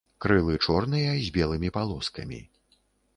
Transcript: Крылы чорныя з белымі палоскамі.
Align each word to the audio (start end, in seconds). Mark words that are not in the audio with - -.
Крылы 0.23 0.55
чорныя 0.67 1.11
з 1.27 1.33
белымі 1.35 1.69
палоскамі. 1.77 2.41